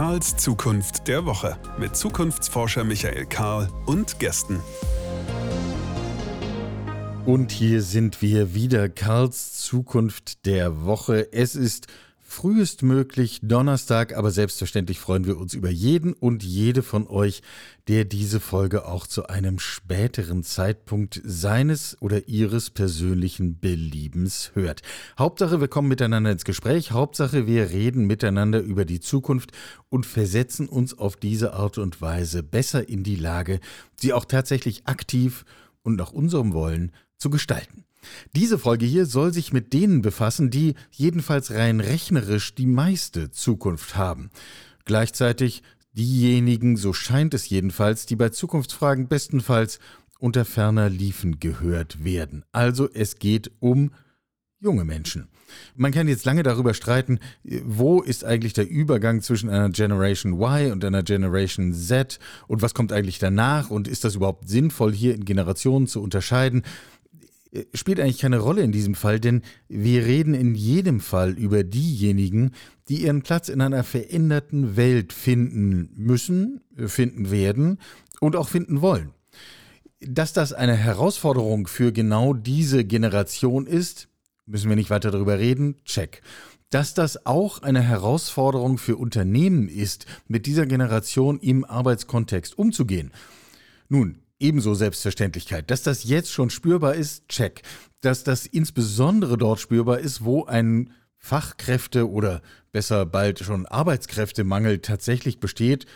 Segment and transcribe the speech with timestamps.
[0.00, 4.58] Karls Zukunft der Woche mit Zukunftsforscher Michael Karl und Gästen.
[7.26, 11.30] Und hier sind wir wieder, Karls Zukunft der Woche.
[11.34, 11.86] Es ist
[12.30, 17.42] frühestmöglich Donnerstag, aber selbstverständlich freuen wir uns über jeden und jede von euch,
[17.88, 24.82] der diese Folge auch zu einem späteren Zeitpunkt seines oder ihres persönlichen Beliebens hört.
[25.18, 29.50] Hauptsache, wir kommen miteinander ins Gespräch, Hauptsache, wir reden miteinander über die Zukunft
[29.88, 33.58] und versetzen uns auf diese Art und Weise besser in die Lage,
[33.96, 35.44] sie auch tatsächlich aktiv
[35.82, 37.84] und nach unserem Wollen zu gestalten.
[38.34, 43.96] Diese Folge hier soll sich mit denen befassen, die jedenfalls rein rechnerisch die meiste Zukunft
[43.96, 44.30] haben.
[44.84, 49.78] Gleichzeitig diejenigen, so scheint es jedenfalls, die bei Zukunftsfragen bestenfalls
[50.18, 52.44] unter ferner Liefen gehört werden.
[52.52, 53.90] Also es geht um
[54.60, 55.28] junge Menschen.
[55.74, 60.70] Man kann jetzt lange darüber streiten, wo ist eigentlich der Übergang zwischen einer Generation Y
[60.70, 65.14] und einer Generation Z und was kommt eigentlich danach und ist das überhaupt sinnvoll, hier
[65.14, 66.62] in Generationen zu unterscheiden.
[67.52, 71.64] Äh, spielt eigentlich keine Rolle in diesem Fall, denn wir reden in jedem Fall über
[71.64, 72.52] diejenigen,
[72.88, 77.78] die ihren Platz in einer veränderten Welt finden müssen, äh, finden werden
[78.20, 79.10] und auch finden wollen.
[80.00, 84.08] Dass das eine Herausforderung für genau diese Generation ist,
[84.46, 86.22] müssen wir nicht weiter darüber reden, check.
[86.70, 93.12] Dass das auch eine Herausforderung für Unternehmen ist, mit dieser Generation im Arbeitskontext umzugehen.
[93.88, 95.70] Nun, ebenso Selbstverständlichkeit.
[95.70, 97.62] Dass das jetzt schon spürbar ist, check.
[98.00, 102.40] Dass das insbesondere dort spürbar ist, wo ein Fachkräfte- oder
[102.72, 105.86] besser bald schon Arbeitskräftemangel tatsächlich besteht,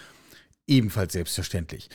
[0.66, 1.88] ebenfalls selbstverständlich.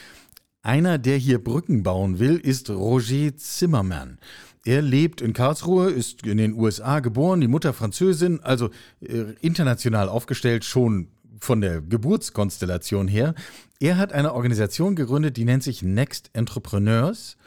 [0.62, 4.20] Einer, der hier Brücken bauen will, ist Roger Zimmermann.
[4.66, 10.10] Er lebt in Karlsruhe, ist in den USA geboren, die Mutter Französin, also äh, international
[10.10, 11.08] aufgestellt, schon
[11.40, 13.36] von der Geburtskonstellation her.
[13.82, 17.38] Er hat eine Organisation gegründet, die nennt sich Next Entrepreneurs.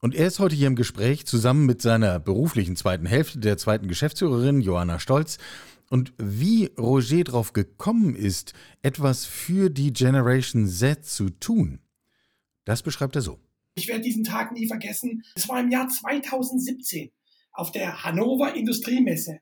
[0.00, 3.86] Und er ist heute hier im Gespräch zusammen mit seiner beruflichen zweiten Hälfte, der zweiten
[3.86, 5.36] Geschäftsführerin Johanna Stolz.
[5.90, 11.80] Und wie Roger darauf gekommen ist, etwas für die Generation Z zu tun,
[12.64, 13.38] das beschreibt er so.
[13.74, 15.22] Ich werde diesen Tag nie vergessen.
[15.34, 17.10] Es war im Jahr 2017
[17.52, 19.40] auf der Hannover Industriemesse.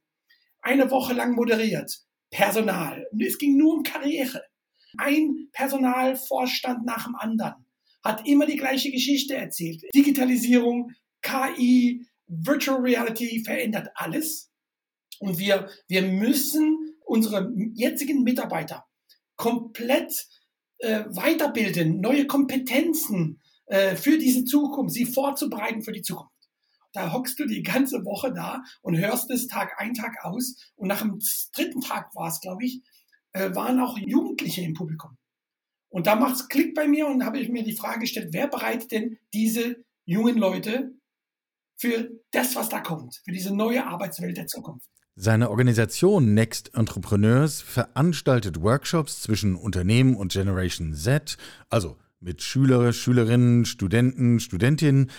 [0.60, 2.00] Eine Woche lang moderiert.
[2.30, 3.06] Personal.
[3.20, 4.42] Es ging nur um Karriere.
[4.98, 7.66] Ein Personalvorstand nach dem anderen
[8.02, 9.82] hat immer die gleiche Geschichte erzählt.
[9.94, 10.92] Digitalisierung,
[11.22, 14.50] KI, Virtual Reality verändert alles.
[15.18, 18.84] Und wir, wir müssen unsere jetzigen Mitarbeiter
[19.36, 20.26] komplett
[20.78, 26.32] äh, weiterbilden, neue Kompetenzen äh, für diese Zukunft, sie vorzubereiten für die Zukunft.
[26.92, 30.56] Da hockst du die ganze Woche da und hörst es Tag ein, Tag aus.
[30.74, 31.18] Und nach dem
[31.54, 32.82] dritten Tag war es, glaube ich,
[33.32, 35.16] äh, waren auch Jugendliche im Publikum.
[35.88, 38.48] Und da macht es Klick bei mir und habe ich mir die Frage gestellt, wer
[38.48, 39.76] bereitet denn diese
[40.06, 40.94] jungen Leute
[41.76, 44.88] für das, was da kommt, für diese neue Arbeitswelt der Zukunft?
[45.14, 51.36] Seine Organisation Next Entrepreneurs veranstaltet Workshops zwischen Unternehmen und Generation Z,
[51.68, 55.10] also mit Schüler, Schülerinnen, Studenten, Studentinnen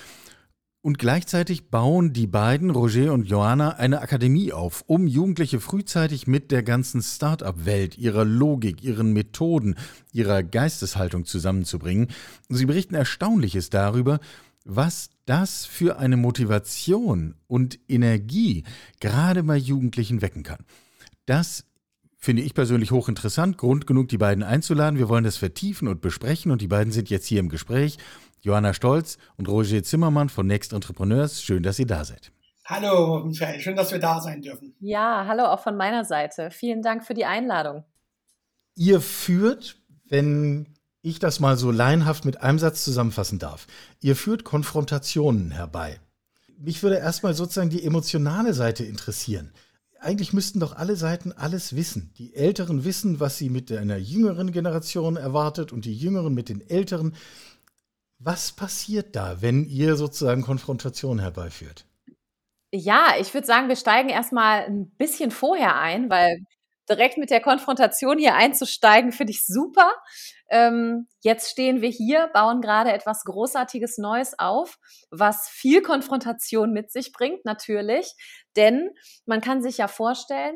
[0.84, 6.52] und gleichzeitig bauen die beiden, Roger und Joanna, eine Akademie auf, um Jugendliche frühzeitig mit
[6.52, 9.76] der ganzen Start-up-Welt, ihrer Logik, ihren Methoden,
[10.12, 12.10] ihrer Geisteshaltung zusammenzubringen.
[12.50, 14.20] Sie berichten Erstaunliches darüber,
[14.66, 18.66] was das für eine Motivation und Energie
[19.00, 20.66] gerade bei Jugendlichen wecken kann.
[21.26, 21.64] Das
[22.18, 23.58] finde ich persönlich hochinteressant.
[23.58, 25.00] Grund genug, die beiden einzuladen.
[25.00, 27.98] Wir wollen das vertiefen und besprechen und die beiden sind jetzt hier im Gespräch.
[28.44, 31.42] Johanna Stolz und Roger Zimmermann von Next Entrepreneurs.
[31.42, 32.34] Schön, dass ihr da seid.
[32.66, 33.62] Hallo, Michael.
[33.62, 34.76] Schön, dass wir da sein dürfen.
[34.80, 36.52] Ja, hallo auch von meiner Seite.
[36.52, 37.86] Vielen Dank für die Einladung.
[38.76, 39.78] Ihr führt,
[40.10, 40.68] wenn
[41.02, 43.66] ich das mal so laienhaft mit einem Satz zusammenfassen darf,
[44.02, 46.00] ihr führt Konfrontationen herbei.
[46.58, 49.54] Mich würde erstmal sozusagen die emotionale Seite interessieren.
[50.00, 52.12] Eigentlich müssten doch alle Seiten alles wissen.
[52.18, 56.62] Die Älteren wissen, was sie mit einer jüngeren Generation erwartet und die Jüngeren mit den
[56.70, 57.16] Älteren.
[58.26, 61.86] Was passiert da, wenn ihr sozusagen Konfrontation herbeiführt?
[62.72, 66.40] Ja, ich würde sagen, wir steigen erstmal ein bisschen vorher ein, weil
[66.90, 69.92] direkt mit der Konfrontation hier einzusteigen, finde ich super.
[70.50, 74.78] Ähm, jetzt stehen wir hier, bauen gerade etwas Großartiges Neues auf,
[75.12, 78.14] was viel Konfrontation mit sich bringt, natürlich.
[78.56, 78.90] Denn
[79.26, 80.56] man kann sich ja vorstellen,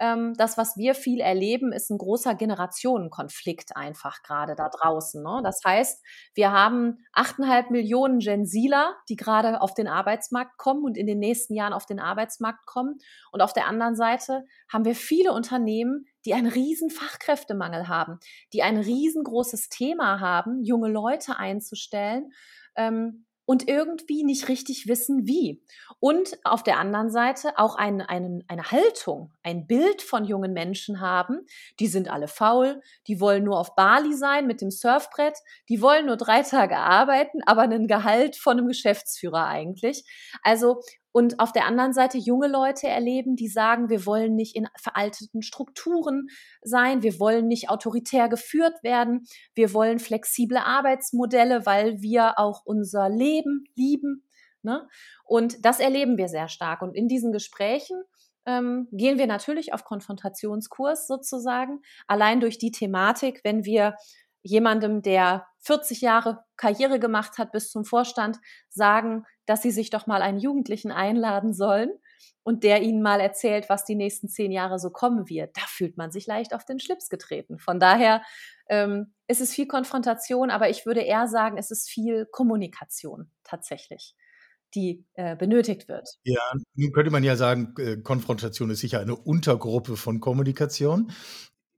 [0.00, 5.22] ähm, das, was wir viel erleben, ist ein großer Generationenkonflikt einfach gerade da draußen.
[5.22, 5.40] Ne?
[5.42, 6.04] Das heißt,
[6.34, 11.18] wir haben achteinhalb Millionen Gen Zler, die gerade auf den Arbeitsmarkt kommen und in den
[11.18, 12.98] nächsten Jahren auf den Arbeitsmarkt kommen.
[13.32, 18.18] Und auf der anderen Seite haben wir viele Unternehmen, die einen riesen Fachkräftemangel haben,
[18.52, 22.30] die ein riesengroßes Thema haben, junge Leute einzustellen.
[22.76, 25.62] Ähm, und irgendwie nicht richtig wissen, wie.
[26.00, 31.00] Und auf der anderen Seite auch ein, ein, eine Haltung, ein Bild von jungen Menschen
[31.00, 31.46] haben,
[31.80, 35.38] die sind alle faul, die wollen nur auf Bali sein mit dem Surfbrett,
[35.70, 40.04] die wollen nur drei Tage arbeiten, aber einen Gehalt von einem Geschäftsführer eigentlich.
[40.42, 44.68] Also und auf der anderen Seite junge Leute erleben, die sagen, wir wollen nicht in
[44.80, 46.28] veralteten Strukturen
[46.62, 53.08] sein, wir wollen nicht autoritär geführt werden, wir wollen flexible Arbeitsmodelle, weil wir auch unser
[53.08, 54.28] Leben lieben.
[54.62, 54.86] Ne?
[55.24, 56.82] Und das erleben wir sehr stark.
[56.82, 58.02] Und in diesen Gesprächen
[58.44, 63.94] ähm, gehen wir natürlich auf Konfrontationskurs sozusagen, allein durch die Thematik, wenn wir
[64.42, 68.38] jemandem, der 40 Jahre Karriere gemacht hat bis zum Vorstand,
[68.68, 71.90] sagen, dass sie sich doch mal einen Jugendlichen einladen sollen
[72.42, 75.56] und der ihnen mal erzählt, was die nächsten zehn Jahre so kommen wird.
[75.56, 77.58] Da fühlt man sich leicht auf den Schlips getreten.
[77.58, 78.22] Von daher
[78.68, 84.14] ähm, ist es viel Konfrontation, aber ich würde eher sagen, es ist viel Kommunikation tatsächlich
[84.74, 86.18] die äh, benötigt wird.
[86.24, 86.42] Ja,
[86.74, 91.10] nun könnte man ja sagen, äh, Konfrontation ist sicher eine Untergruppe von Kommunikation.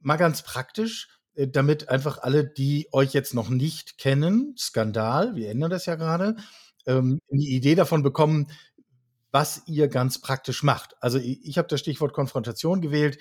[0.01, 5.51] Mal ganz praktisch, äh, damit einfach alle, die euch jetzt noch nicht kennen, Skandal, wir
[5.51, 6.37] ändern das ja gerade,
[6.87, 8.49] ähm, die Idee davon bekommen,
[9.33, 10.95] was ihr ganz praktisch macht.
[11.01, 13.19] Also ich, ich habe das Stichwort Konfrontation gewählt,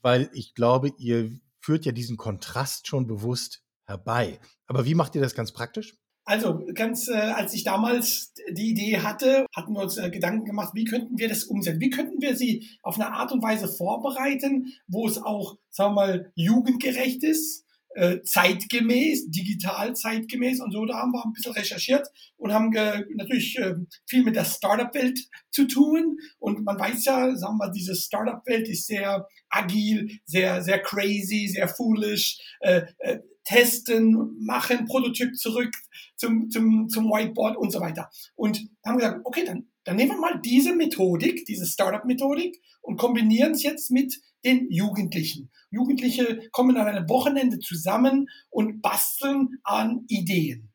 [0.00, 1.30] weil ich glaube, ihr
[1.60, 4.38] führt ja diesen Kontrast schon bewusst herbei.
[4.66, 5.96] Aber wie macht ihr das ganz praktisch?
[6.26, 10.72] Also ganz, äh, als ich damals die Idee hatte, hatten wir uns äh, Gedanken gemacht,
[10.74, 11.80] wie könnten wir das umsetzen?
[11.80, 16.06] Wie könnten wir sie auf eine Art und Weise vorbereiten, wo es auch, sagen wir
[16.06, 17.63] mal, jugendgerecht ist,
[17.94, 20.84] äh, zeitgemäß, digital zeitgemäß und so.
[20.84, 22.70] Da haben wir ein bisschen recherchiert und haben
[23.16, 23.74] natürlich äh,
[24.06, 25.18] viel mit der Startup-Welt
[25.50, 26.18] zu tun.
[26.38, 31.68] Und man weiß ja, sagen wir, diese Startup-Welt ist sehr agil, sehr, sehr crazy, sehr
[31.68, 32.38] foolish.
[32.60, 35.70] Äh, äh, testen, machen, Prototyp zurück
[36.16, 38.10] zum, zum, zum Whiteboard und so weiter.
[38.34, 43.52] Und haben gesagt, okay, dann, dann nehmen wir mal diese Methodik, diese Startup-Methodik und kombinieren
[43.52, 45.50] es jetzt mit den Jugendlichen.
[45.70, 50.72] Jugendliche kommen an einem Wochenende zusammen und basteln an Ideen,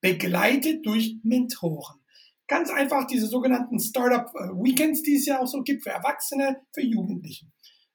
[0.00, 2.00] begleitet durch Mentoren.
[2.46, 6.60] Ganz einfach diese sogenannten Startup äh, Weekends, die es ja auch so gibt für Erwachsene,
[6.72, 7.46] für Jugendliche.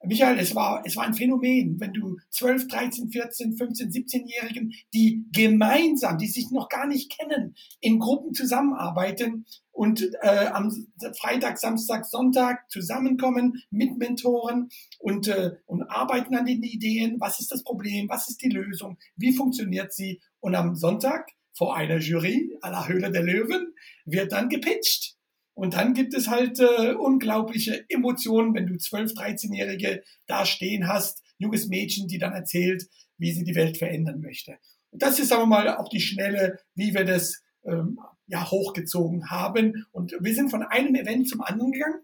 [0.06, 5.26] Michael, es war, es war ein Phänomen, wenn du 12, 13, 14, 15, 17-Jährigen, die
[5.34, 10.72] gemeinsam, die sich noch gar nicht kennen, in Gruppen zusammenarbeiten und äh, am
[11.20, 14.70] Freitag, Samstag, Sonntag zusammenkommen mit Mentoren
[15.00, 17.20] und, äh, und arbeiten an den Ideen.
[17.20, 18.08] Was ist das Problem?
[18.08, 18.98] Was ist die Lösung?
[19.18, 20.22] Wie funktioniert sie?
[20.40, 23.74] Und am Sonntag vor einer Jury à la Höhle der Löwen
[24.06, 25.19] wird dann gepitcht.
[25.60, 31.22] Und dann gibt es halt äh, unglaubliche Emotionen, wenn du 12, 13-Jährige da stehen hast,
[31.38, 34.58] junges Mädchen, die dann erzählt, wie sie die Welt verändern möchte.
[34.92, 39.30] Und das ist, sagen wir mal, auf die Schnelle, wie wir das ähm, ja hochgezogen
[39.30, 39.86] haben.
[39.92, 42.04] Und wir sind von einem Event zum anderen gegangen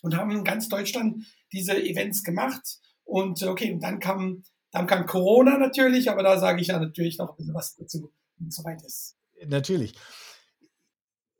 [0.00, 2.78] und haben in ganz Deutschland diese Events gemacht.
[3.04, 6.80] Und äh, okay, und dann kam, dann kam Corona natürlich, aber da sage ich ja
[6.80, 9.16] natürlich noch ein bisschen was dazu, wenn es soweit ist.
[9.44, 9.92] Natürlich.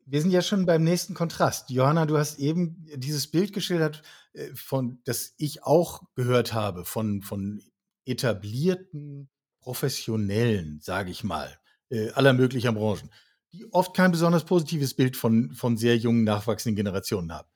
[0.09, 1.69] Wir sind ja schon beim nächsten Kontrast.
[1.71, 4.03] Johanna, du hast eben dieses Bild geschildert,
[4.35, 7.61] äh, von, das ich auch gehört habe, von, von
[8.05, 11.59] etablierten Professionellen, sage ich mal,
[11.91, 13.11] äh, aller möglicher Branchen,
[13.53, 17.49] die oft kein besonders positives Bild von, von sehr jungen, nachwachsenden Generationen haben.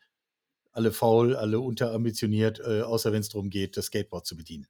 [0.73, 4.67] Alle faul, alle unterambitioniert, äh, außer wenn es darum geht, das Skateboard zu bedienen.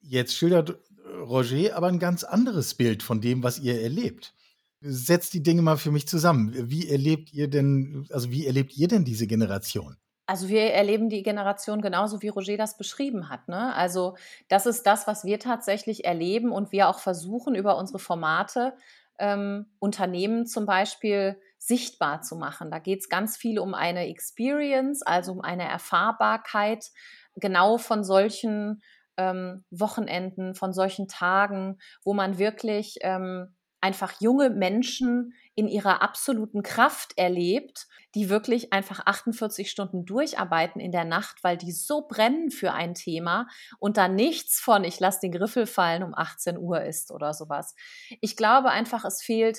[0.00, 0.78] Jetzt schildert
[1.26, 4.34] Roger aber ein ganz anderes Bild von dem, was ihr erlebt
[4.80, 6.52] setzt die Dinge mal für mich zusammen.
[6.70, 9.96] Wie erlebt ihr denn, also wie erlebt ihr denn diese Generation?
[10.26, 13.48] Also wir erleben die Generation genauso, wie Roger das beschrieben hat.
[13.48, 13.74] Ne?
[13.74, 14.16] Also
[14.48, 18.74] das ist das, was wir tatsächlich erleben und wir auch versuchen über unsere Formate
[19.18, 22.70] ähm, Unternehmen zum Beispiel sichtbar zu machen.
[22.70, 26.90] Da geht es ganz viel um eine Experience, also um eine Erfahrbarkeit
[27.34, 28.82] genau von solchen
[29.16, 36.62] ähm, Wochenenden, von solchen Tagen, wo man wirklich ähm, einfach junge Menschen in ihrer absoluten
[36.62, 42.50] Kraft erlebt, die wirklich einfach 48 Stunden durcharbeiten in der Nacht, weil die so brennen
[42.50, 43.46] für ein Thema
[43.78, 47.74] und da nichts von, ich lasse den Griffel fallen, um 18 Uhr ist oder sowas.
[48.20, 49.58] Ich glaube einfach, es fehlt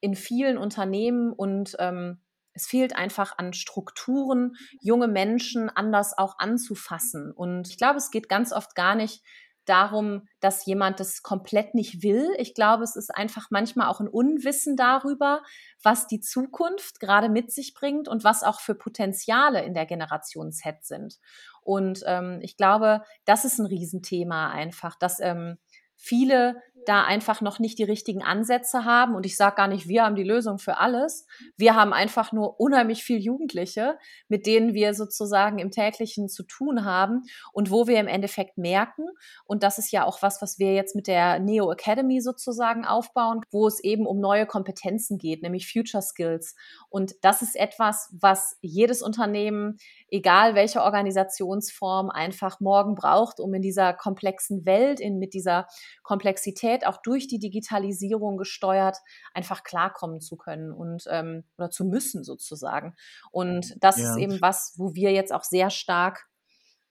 [0.00, 2.20] in vielen Unternehmen und ähm,
[2.54, 7.30] Es fehlt einfach an Strukturen, junge Menschen anders auch anzufassen.
[7.30, 9.22] Und ich glaube, es geht ganz oft gar nicht
[9.68, 12.28] darum, dass jemand das komplett nicht will.
[12.38, 15.42] Ich glaube, es ist einfach manchmal auch ein Unwissen darüber,
[15.82, 20.52] was die Zukunft gerade mit sich bringt und was auch für Potenziale in der Generation
[20.52, 21.18] Z sind.
[21.62, 25.58] Und ähm, ich glaube, das ist ein Riesenthema einfach, dass ähm,
[25.98, 29.14] viele da einfach noch nicht die richtigen Ansätze haben.
[29.14, 31.26] Und ich sage gar nicht, wir haben die Lösung für alles.
[31.56, 36.84] Wir haben einfach nur unheimlich viel Jugendliche, mit denen wir sozusagen im täglichen zu tun
[36.84, 39.04] haben und wo wir im Endeffekt merken,
[39.44, 43.42] und das ist ja auch was, was wir jetzt mit der Neo Academy sozusagen aufbauen,
[43.50, 46.54] wo es eben um neue Kompetenzen geht, nämlich Future Skills.
[46.88, 49.78] Und das ist etwas, was jedes Unternehmen,
[50.10, 55.66] egal welche Organisationsform, einfach morgen braucht, um in dieser komplexen Welt, in, mit dieser
[56.02, 58.98] Komplexität Mobilität auch durch die Digitalisierung gesteuert
[59.34, 62.94] einfach klarkommen zu können und ähm, oder zu müssen sozusagen.
[63.30, 64.10] Und das ja.
[64.10, 66.26] ist eben was, wo wir jetzt auch sehr stark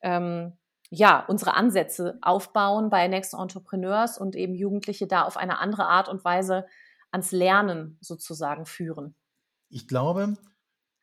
[0.02, 0.58] ähm,
[0.90, 6.08] ja, unsere Ansätze aufbauen bei Next Entrepreneurs und eben Jugendliche da auf eine andere Art
[6.08, 6.66] und Weise
[7.12, 9.14] ans Lernen sozusagen führen.
[9.70, 10.38] Ich glaube,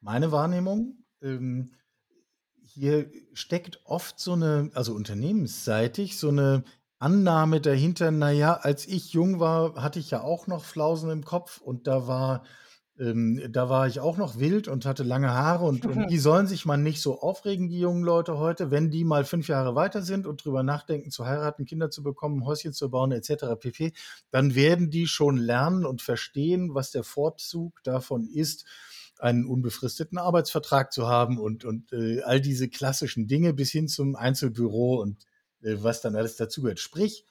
[0.01, 1.75] meine Wahrnehmung, ähm,
[2.63, 6.65] hier steckt oft so eine, also unternehmensseitig, so eine
[7.05, 11.61] Annahme dahinter, naja, als ich jung war, hatte ich ja auch noch Flausen im Kopf
[11.61, 12.45] und da war,
[12.99, 16.47] ähm, da war ich auch noch wild und hatte lange Haare und, und die sollen
[16.47, 20.01] sich mal nicht so aufregen, die jungen Leute heute, wenn die mal fünf Jahre weiter
[20.01, 23.61] sind und drüber nachdenken, zu heiraten, Kinder zu bekommen, Häuschen zu bauen, etc.
[23.61, 23.93] pp.,
[24.31, 28.65] dann werden die schon lernen und verstehen, was der Vorzug davon ist,
[29.19, 34.17] einen unbefristeten Arbeitsvertrag zu haben und, und äh, all diese klassischen Dinge bis hin zum
[34.17, 35.27] Einzelbüro und
[35.65, 36.81] was dann alles dazugehört.
[36.81, 37.25] Sprich,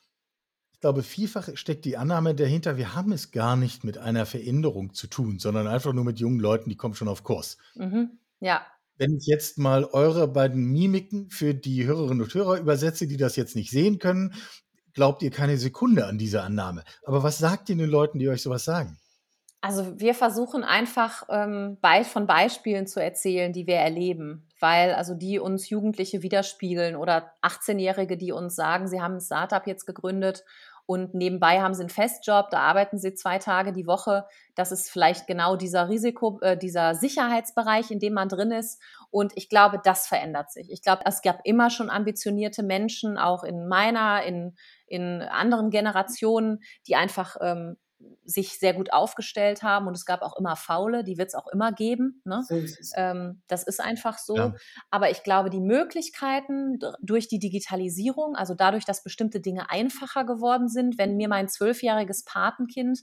[0.73, 4.93] ich glaube, vielfach steckt die Annahme dahinter, wir haben es gar nicht mit einer Veränderung
[4.93, 7.57] zu tun, sondern einfach nur mit jungen Leuten, die kommen schon auf Kurs.
[7.75, 8.19] Mhm.
[8.39, 8.65] Ja.
[8.97, 13.35] Wenn ich jetzt mal eure beiden Mimiken für die Hörerinnen und Hörer übersetze, die das
[13.35, 14.33] jetzt nicht sehen können,
[14.93, 16.83] glaubt ihr keine Sekunde an diese Annahme.
[17.05, 18.97] Aber was sagt ihr den Leuten, die euch sowas sagen?
[19.61, 25.39] Also wir versuchen einfach ähm, von Beispielen zu erzählen, die wir erleben, weil also die
[25.39, 30.45] uns Jugendliche widerspiegeln oder 18-Jährige, die uns sagen, sie haben ein Startup jetzt gegründet
[30.85, 34.25] und nebenbei haben sie einen Festjob, da arbeiten sie zwei Tage die Woche.
[34.55, 38.81] Das ist vielleicht genau dieser Risiko, äh, dieser Sicherheitsbereich, in dem man drin ist.
[39.09, 40.71] Und ich glaube, das verändert sich.
[40.71, 44.55] Ich glaube, es gab immer schon ambitionierte Menschen, auch in meiner, in,
[44.87, 47.75] in anderen Generationen, die einfach ähm,
[48.25, 51.47] sich sehr gut aufgestellt haben und es gab auch immer Faule, die wird es auch
[51.47, 52.21] immer geben.
[52.25, 52.43] Ne?
[52.47, 54.35] So ist ähm, das ist einfach so.
[54.35, 54.53] Ja.
[54.89, 60.69] Aber ich glaube, die Möglichkeiten durch die Digitalisierung, also dadurch, dass bestimmte Dinge einfacher geworden
[60.69, 62.99] sind, wenn mir mein zwölfjähriges Patenkind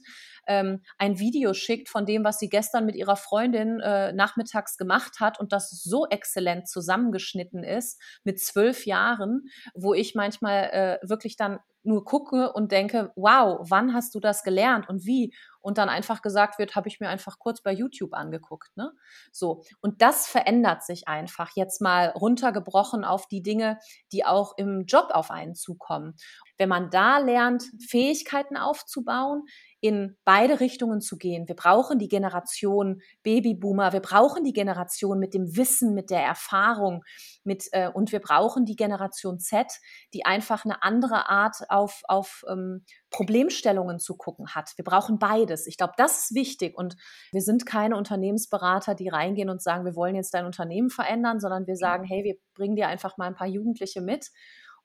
[0.47, 5.19] ähm, ein Video schickt von dem, was sie gestern mit ihrer Freundin äh, nachmittags gemacht
[5.19, 9.43] hat und das so exzellent zusammengeschnitten ist mit zwölf Jahren,
[9.75, 14.43] wo ich manchmal äh, wirklich dann nur gucke und denke, wow, wann hast du das
[14.43, 15.33] gelernt und wie?
[15.59, 18.75] Und dann einfach gesagt wird, habe ich mir einfach kurz bei YouTube angeguckt.
[18.75, 18.91] Ne?
[19.31, 19.63] So.
[19.79, 23.77] Und das verändert sich einfach jetzt mal runtergebrochen auf die Dinge,
[24.11, 26.15] die auch im Job auf einen zukommen.
[26.61, 29.47] Wenn man da lernt, Fähigkeiten aufzubauen,
[29.79, 31.47] in beide Richtungen zu gehen.
[31.47, 37.03] Wir brauchen die Generation Babyboomer, wir brauchen die Generation mit dem Wissen, mit der Erfahrung,
[37.43, 39.65] mit äh, und wir brauchen die Generation Z,
[40.13, 44.73] die einfach eine andere Art auf, auf ähm, Problemstellungen zu gucken hat.
[44.75, 45.65] Wir brauchen beides.
[45.65, 46.77] Ich glaube, das ist wichtig.
[46.77, 46.95] Und
[47.31, 51.65] wir sind keine Unternehmensberater, die reingehen und sagen, wir wollen jetzt dein Unternehmen verändern, sondern
[51.65, 54.29] wir sagen, hey, wir bringen dir einfach mal ein paar Jugendliche mit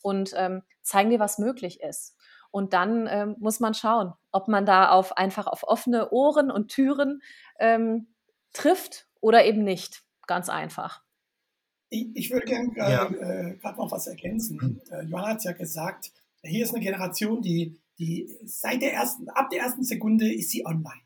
[0.03, 2.17] und ähm, zeigen dir, was möglich ist.
[2.51, 6.69] Und dann ähm, muss man schauen, ob man da auf einfach auf offene Ohren und
[6.69, 7.21] Türen
[7.59, 8.15] ähm,
[8.53, 10.05] trifft oder eben nicht.
[10.27, 11.03] Ganz einfach.
[11.89, 13.05] Ich, ich würde gerne äh, ja.
[13.07, 14.59] äh, gerade noch was ergänzen.
[14.61, 14.81] Mhm.
[14.91, 16.13] Äh, Johanna hat ja gesagt,
[16.43, 20.67] hier ist eine Generation, die, die seit der ersten, ab der ersten Sekunde ist sie
[20.67, 21.03] online.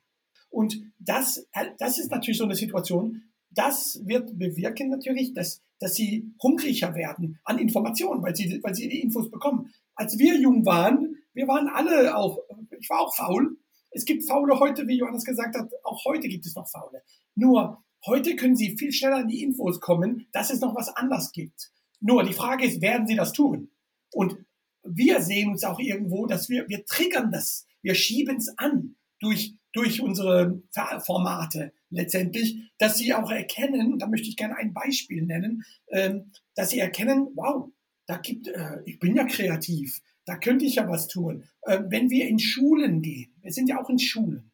[0.49, 5.94] Und das, äh, das ist natürlich so eine Situation, das wird bewirken natürlich, dass, dass
[5.94, 9.72] sie hungriger werden an Informationen, weil sie, weil sie die Infos bekommen.
[9.94, 12.38] Als wir jung waren, wir waren alle auch,
[12.78, 13.56] ich war auch faul.
[13.90, 17.02] Es gibt Faule heute, wie Johannes gesagt hat, auch heute gibt es noch Faule.
[17.34, 21.32] Nur heute können sie viel schneller an die Infos kommen, dass es noch was anders
[21.32, 21.72] gibt.
[22.00, 23.70] Nur die Frage ist, werden sie das tun?
[24.12, 24.37] Und
[24.82, 29.54] wir sehen uns auch irgendwo, dass wir, wir triggern das, wir schieben es an durch,
[29.72, 30.62] durch unsere
[31.04, 36.70] Formate letztendlich, dass sie auch erkennen, da möchte ich gerne ein Beispiel nennen, ähm, dass
[36.70, 37.70] sie erkennen, wow,
[38.06, 41.44] da gibt, äh, ich bin ja kreativ, da könnte ich ja was tun.
[41.62, 44.50] Äh, wenn wir in Schulen gehen, wir sind ja auch in Schulen,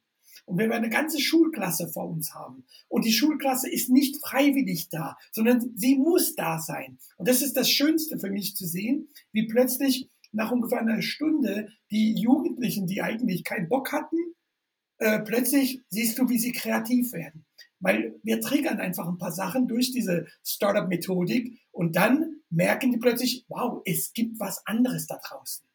[0.47, 4.89] und wenn wir eine ganze Schulklasse vor uns haben und die Schulklasse ist nicht freiwillig
[4.89, 6.99] da, sondern sie muss da sein.
[7.17, 11.69] Und das ist das Schönste für mich zu sehen, wie plötzlich nach ungefähr einer Stunde
[11.91, 14.17] die Jugendlichen, die eigentlich keinen Bock hatten,
[14.99, 17.45] äh, plötzlich siehst du, wie sie kreativ werden.
[17.81, 23.45] Weil wir triggern einfach ein paar Sachen durch diese Startup-Methodik und dann merken die plötzlich,
[23.49, 25.67] wow, es gibt was anderes da draußen.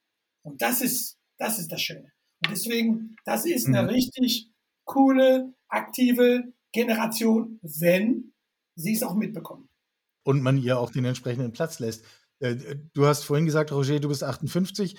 [0.43, 2.11] Und das ist, das ist das Schöne.
[2.43, 3.89] Und deswegen, das ist eine mhm.
[3.89, 4.49] richtig
[4.85, 8.33] coole, aktive Generation, wenn
[8.75, 9.69] sie es auch mitbekommen.
[10.23, 12.03] Und man ihr auch den entsprechenden Platz lässt.
[12.39, 12.55] Äh,
[12.93, 14.95] du hast vorhin gesagt, Roger, du bist 58.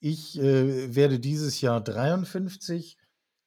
[0.00, 2.96] Ich äh, werde dieses Jahr 53.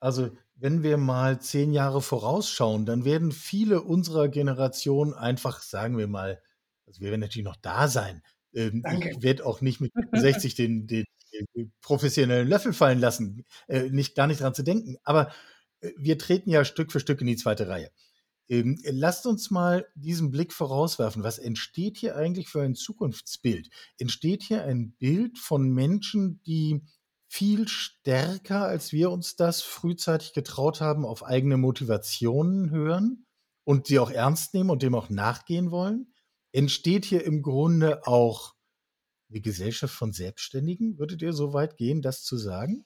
[0.03, 6.09] Also wenn wir mal zehn Jahre vorausschauen, dann werden viele unserer Generation einfach, sagen wir
[6.09, 6.41] mal,
[6.85, 8.21] also wir werden natürlich noch da sein.
[8.53, 11.05] Ähm, ich werde auch nicht mit 60 den, den,
[11.55, 14.97] den, professionellen Löffel fallen lassen, äh, nicht, gar nicht dran zu denken.
[15.05, 15.31] Aber
[15.79, 17.89] äh, wir treten ja Stück für Stück in die zweite Reihe.
[18.49, 21.23] Ähm, lasst uns mal diesen Blick vorauswerfen.
[21.23, 23.69] Was entsteht hier eigentlich für ein Zukunftsbild?
[23.97, 26.81] Entsteht hier ein Bild von Menschen, die
[27.33, 33.25] viel stärker, als wir uns das frühzeitig getraut haben, auf eigene Motivationen hören
[33.63, 36.13] und die auch ernst nehmen und dem auch nachgehen wollen?
[36.51, 38.53] Entsteht hier im Grunde auch
[39.29, 40.99] die Gesellschaft von Selbstständigen?
[40.99, 42.85] Würdet ihr so weit gehen, das zu sagen?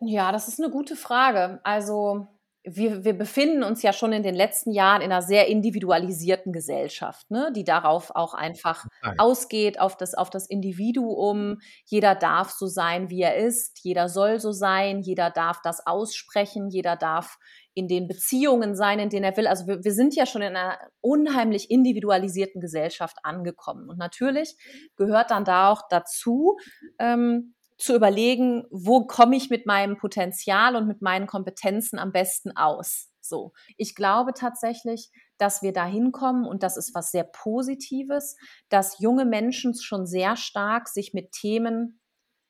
[0.00, 1.60] Ja, das ist eine gute Frage.
[1.64, 2.28] Also
[2.62, 7.30] wir, wir befinden uns ja schon in den letzten Jahren in einer sehr individualisierten Gesellschaft,
[7.30, 9.18] ne, die darauf auch einfach Nein.
[9.18, 11.58] ausgeht, auf das, auf das Individuum.
[11.86, 16.68] Jeder darf so sein, wie er ist, jeder soll so sein, jeder darf das aussprechen,
[16.68, 17.38] jeder darf
[17.72, 19.46] in den Beziehungen sein, in denen er will.
[19.46, 23.88] Also wir, wir sind ja schon in einer unheimlich individualisierten Gesellschaft angekommen.
[23.88, 24.56] Und natürlich
[24.96, 26.58] gehört dann da auch dazu,
[26.98, 32.56] ähm, zu überlegen, wo komme ich mit meinem Potenzial und mit meinen Kompetenzen am besten
[32.56, 33.08] aus.
[33.20, 38.36] So, ich glaube tatsächlich, dass wir da hinkommen und das ist was sehr Positives,
[38.68, 42.00] dass junge Menschen schon sehr stark sich mit Themen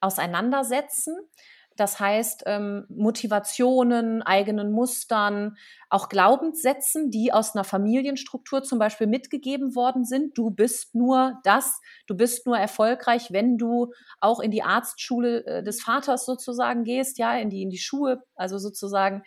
[0.01, 1.15] auseinandersetzen,
[1.81, 5.57] das heißt, ähm, Motivationen, eigenen Mustern,
[5.89, 10.37] auch Glaubenssätzen, die aus einer Familienstruktur zum Beispiel mitgegeben worden sind.
[10.37, 15.63] Du bist nur das, du bist nur erfolgreich, wenn du auch in die Arztschule äh,
[15.63, 19.23] des Vaters sozusagen gehst, ja, in die, in die Schuhe, also sozusagen.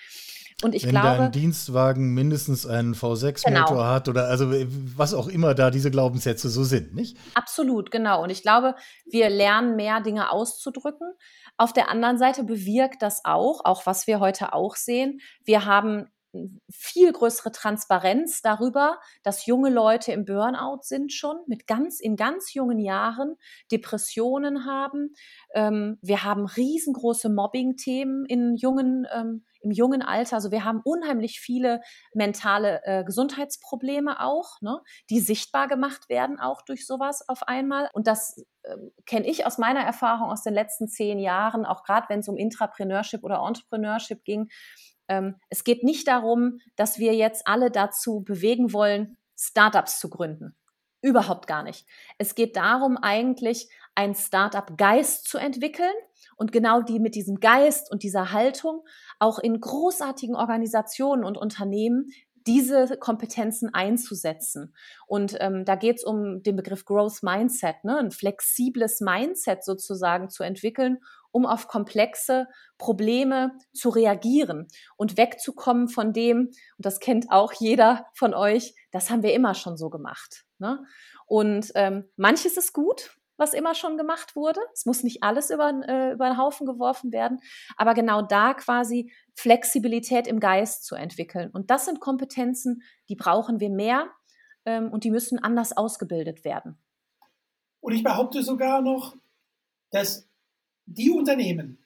[0.63, 1.17] Und ich wenn glaube.
[1.17, 3.83] dein Dienstwagen mindestens einen V6-Motor genau.
[3.85, 4.51] hat oder also
[4.95, 7.17] was auch immer da diese Glaubenssätze so sind, nicht?
[7.33, 8.23] Absolut, genau.
[8.23, 11.13] Und ich glaube, wir lernen mehr Dinge auszudrücken.
[11.57, 15.19] Auf der anderen Seite bewirkt das auch, auch was wir heute auch sehen.
[15.43, 16.07] Wir haben
[16.69, 22.53] viel größere Transparenz darüber, dass junge Leute im Burnout sind schon, mit ganz, in ganz
[22.53, 23.35] jungen Jahren
[23.71, 25.13] Depressionen haben.
[25.53, 30.35] Ähm, wir haben riesengroße Mobbing-Themen in jungen, ähm, im jungen Alter.
[30.35, 31.81] Also wir haben unheimlich viele
[32.13, 37.89] mentale äh, Gesundheitsprobleme auch, ne, die sichtbar gemacht werden auch durch sowas auf einmal.
[37.93, 42.07] Und das äh, kenne ich aus meiner Erfahrung aus den letzten zehn Jahren, auch gerade
[42.09, 44.49] wenn es um Intrapreneurship oder Entrepreneurship ging,
[45.07, 50.55] ähm, es geht nicht darum, dass wir jetzt alle dazu bewegen wollen, Startups zu gründen.
[51.01, 51.85] Überhaupt gar nicht.
[52.17, 55.93] Es geht darum, eigentlich einen Startup-Geist zu entwickeln
[56.37, 58.85] und genau die mit diesem Geist und dieser Haltung
[59.19, 62.09] auch in großartigen Organisationen und Unternehmen
[62.47, 64.73] diese Kompetenzen einzusetzen.
[65.07, 67.97] Und ähm, da geht es um den Begriff Growth Mindset, ne?
[67.97, 70.99] ein flexibles Mindset sozusagen zu entwickeln,
[71.33, 78.05] um auf komplexe Probleme zu reagieren und wegzukommen von dem, und das kennt auch jeder
[78.13, 80.45] von euch, das haben wir immer schon so gemacht.
[80.59, 80.85] Ne?
[81.25, 84.59] Und ähm, manches ist gut, was immer schon gemacht wurde.
[84.73, 87.39] Es muss nicht alles über, äh, über den Haufen geworfen werden,
[87.77, 91.49] aber genau da quasi Flexibilität im Geist zu entwickeln.
[91.51, 94.07] Und das sind Kompetenzen, die brauchen wir mehr
[94.65, 96.77] ähm, und die müssen anders ausgebildet werden.
[97.79, 99.15] Und ich behaupte sogar noch,
[99.89, 100.29] dass
[100.85, 101.79] die Unternehmen,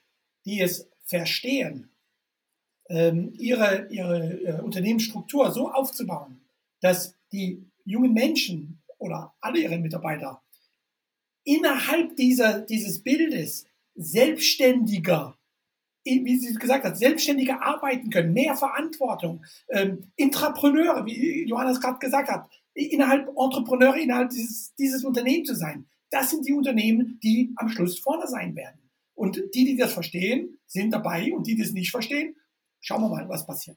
[0.44, 1.90] die es verstehen,
[2.88, 6.40] ähm, ihre, ihre, ihre Unternehmensstruktur so aufzubauen,
[6.80, 10.42] dass die jungen Menschen oder alle ihre Mitarbeiter
[11.48, 15.38] innerhalb dieser, dieses Bildes selbstständiger,
[16.04, 22.28] wie sie gesagt hat, selbstständiger arbeiten können, mehr Verantwortung, ähm, Intrapreneure, wie Johannes gerade gesagt
[22.28, 25.86] hat, innerhalb Entrepreneure, innerhalb dieses, dieses Unternehmens zu sein.
[26.10, 28.78] Das sind die Unternehmen, die am Schluss vorne sein werden.
[29.18, 32.36] Und die, die das verstehen, sind dabei und die, die das nicht verstehen,
[32.80, 33.76] schauen wir mal, was passiert.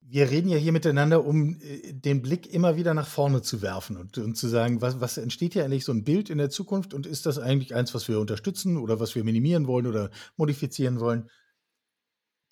[0.00, 3.96] Wir reden ja hier miteinander, um äh, den Blick immer wieder nach vorne zu werfen
[3.96, 6.92] und, und zu sagen, was, was entsteht hier eigentlich so ein Bild in der Zukunft
[6.92, 10.98] und ist das eigentlich eins, was wir unterstützen oder was wir minimieren wollen oder modifizieren
[11.00, 11.30] wollen?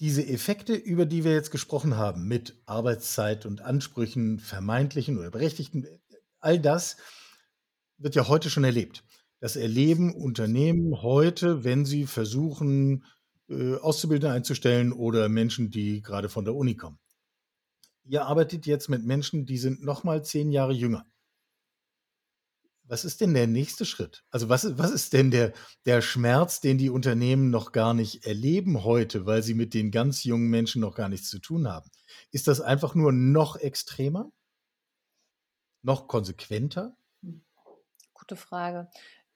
[0.03, 5.87] diese Effekte, über die wir jetzt gesprochen haben, mit Arbeitszeit und Ansprüchen, vermeintlichen oder berechtigten,
[6.41, 6.97] all das
[7.99, 9.05] wird ja heute schon erlebt.
[9.43, 13.05] Das erleben Unternehmen heute, wenn sie versuchen,
[13.49, 17.01] äh, Auszubildende einzustellen oder Menschen, die gerade von der Uni kommen.
[18.05, 21.07] Ihr arbeitet jetzt mit Menschen, die sind noch mal zehn Jahre jünger.
[22.85, 24.23] Was ist denn der nächste Schritt?
[24.31, 25.53] Also was, ist- was ist denn der,
[25.87, 30.23] der Schmerz, den die Unternehmen noch gar nicht erleben heute, weil sie mit den ganz
[30.23, 31.91] jungen Menschen noch gar nichts zu tun haben?
[32.31, 34.31] Ist das einfach nur noch extremer?
[35.83, 36.97] Noch konsequenter?
[38.15, 38.89] Gute Frage.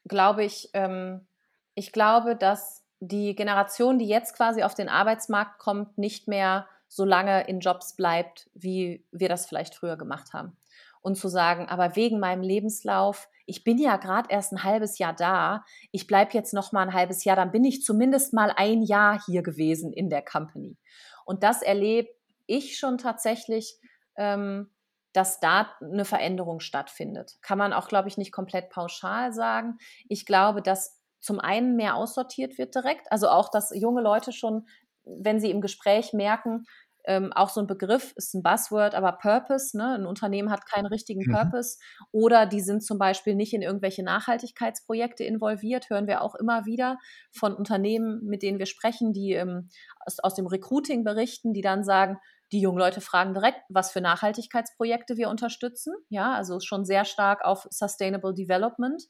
[0.09, 1.27] Glaube ich, ähm,
[1.75, 7.05] ich glaube, dass die Generation, die jetzt quasi auf den Arbeitsmarkt kommt, nicht mehr so
[7.05, 10.57] lange in Jobs bleibt, wie wir das vielleicht früher gemacht haben.
[11.03, 15.15] Und zu sagen, aber wegen meinem Lebenslauf, ich bin ja gerade erst ein halbes Jahr
[15.15, 18.83] da, ich bleibe jetzt noch mal ein halbes Jahr, dann bin ich zumindest mal ein
[18.83, 20.77] Jahr hier gewesen in der Company.
[21.25, 22.09] Und das erlebe
[22.47, 23.79] ich schon tatsächlich,
[24.17, 24.71] ähm,
[25.17, 27.39] dass da eine Veränderung stattfindet.
[27.41, 29.79] Kann man auch, glaube ich, nicht komplett pauschal sagen.
[30.09, 34.67] Ich glaube, dass zum einen mehr aussortiert wird direkt, also auch, dass junge Leute schon,
[35.05, 36.67] wenn sie im Gespräch merken,
[37.09, 39.95] ähm, auch so ein Begriff ist ein Buzzword, aber Purpose, ne?
[39.95, 41.33] ein Unternehmen hat keinen richtigen Mhm.
[41.33, 41.79] Purpose
[42.11, 46.99] oder die sind zum Beispiel nicht in irgendwelche Nachhaltigkeitsprojekte involviert, hören wir auch immer wieder
[47.31, 49.69] von Unternehmen, mit denen wir sprechen, die ähm,
[50.05, 52.19] aus, aus dem Recruiting berichten, die dann sagen,
[52.53, 55.95] die jungen Leute fragen direkt, was für Nachhaltigkeitsprojekte wir unterstützen.
[56.09, 59.03] Ja, also schon sehr stark auf Sustainable Development.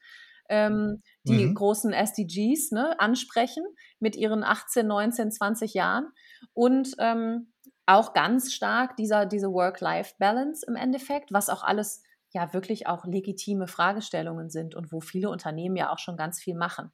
[0.48, 1.54] Ähm, die Mhm.
[1.54, 3.64] großen SDGs ne, ansprechen
[3.98, 6.12] mit ihren 18, 19, 20 Jahren
[6.52, 7.52] und ähm,
[7.84, 13.66] auch ganz stark dieser, diese Work-Life-Balance im Endeffekt, was auch alles ja wirklich auch legitime
[13.66, 16.92] Fragestellungen sind und wo viele Unternehmen ja auch schon ganz viel machen.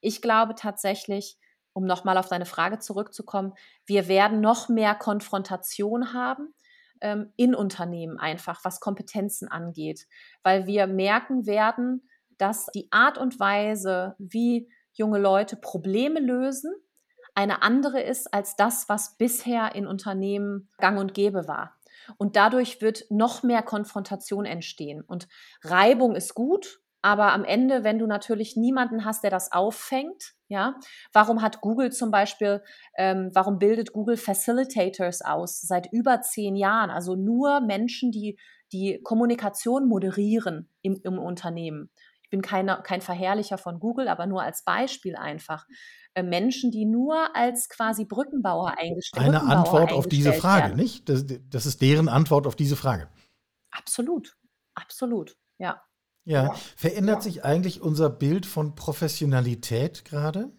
[0.00, 1.38] Ich glaube tatsächlich,
[1.76, 3.52] um nochmal auf deine Frage zurückzukommen,
[3.84, 6.54] wir werden noch mehr Konfrontation haben
[7.02, 10.06] ähm, in Unternehmen einfach, was Kompetenzen angeht,
[10.42, 12.08] weil wir merken werden,
[12.38, 16.72] dass die Art und Weise, wie junge Leute Probleme lösen,
[17.34, 21.76] eine andere ist als das, was bisher in Unternehmen gang und gäbe war.
[22.16, 25.02] Und dadurch wird noch mehr Konfrontation entstehen.
[25.02, 25.28] Und
[25.62, 30.74] Reibung ist gut, aber am Ende, wenn du natürlich niemanden hast, der das auffängt, ja,
[31.12, 32.64] warum hat Google zum Beispiel,
[32.96, 36.90] ähm, warum bildet Google Facilitators aus seit über zehn Jahren?
[36.90, 38.36] Also nur Menschen, die
[38.72, 41.90] die Kommunikation moderieren im, im Unternehmen.
[42.24, 45.64] Ich bin keine, kein Verherrlicher von Google, aber nur als Beispiel einfach.
[46.14, 50.76] Äh, Menschen, die nur als quasi Brückenbauer eingestellt Eine Brückenbauer Antwort auf diese Frage, werden.
[50.76, 51.08] nicht?
[51.08, 53.08] Das, das ist deren Antwort auf diese Frage.
[53.70, 54.36] Absolut,
[54.74, 55.85] absolut, ja.
[56.26, 56.44] Ja.
[56.44, 56.54] Ja.
[56.76, 57.22] Verändert Ja.
[57.22, 60.50] sich eigentlich unser Bild von Professionalität gerade?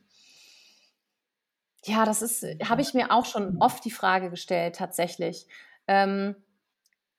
[1.85, 5.47] Ja, das ist, habe ich mir auch schon oft die Frage gestellt, tatsächlich.
[5.87, 6.35] Ähm,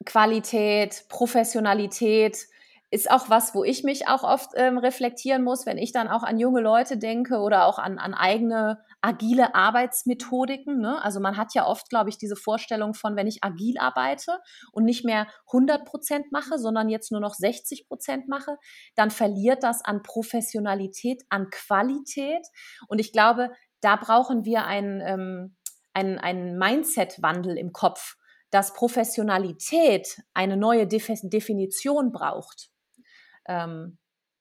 [0.05, 2.49] Qualität, Professionalität
[2.91, 6.23] ist auch was, wo ich mich auch oft ähm, reflektieren muss, wenn ich dann auch
[6.23, 10.81] an junge Leute denke oder auch an, an eigene agile Arbeitsmethodiken.
[10.81, 11.03] Ne?
[11.03, 14.39] Also man hat ja oft, glaube ich, diese Vorstellung von, wenn ich agil arbeite
[14.73, 18.57] und nicht mehr 100 Prozent mache, sondern jetzt nur noch 60 Prozent mache,
[18.97, 22.47] dann verliert das an Professionalität, an Qualität.
[22.89, 25.57] Und ich glaube, da brauchen wir einen, ähm,
[25.93, 28.17] einen, einen Mindset-Wandel im Kopf,
[28.51, 32.71] dass Professionalität eine neue Defi Definition braucht.
[33.47, 33.99] Ähm,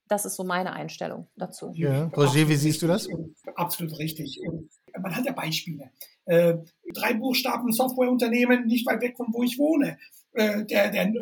[0.08, 1.72] das ist so meine Einstellung dazu.
[1.76, 2.06] Ja.
[2.16, 3.08] Roger, wie siehst du das?
[3.56, 4.40] Absolut richtig.
[4.48, 4.70] Und
[5.02, 5.92] man hat ja Beispiele.
[6.26, 6.58] Äh,
[6.94, 9.98] drei Buchstaben Softwareunternehmen, nicht weit weg von wo ich wohne.
[10.34, 11.14] Äh, der, der,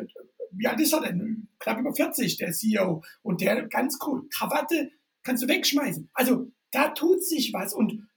[0.52, 1.48] wie alt ist er denn?
[1.60, 3.04] Knapp über 40, der CEO.
[3.21, 4.91] Und der, ganz cool, Krawatte
[5.24, 6.10] kannst du wegschmeißen.
[6.13, 7.74] Also da tut sich was.
[7.74, 8.08] Und